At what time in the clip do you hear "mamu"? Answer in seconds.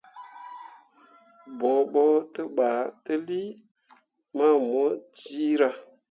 4.35-4.81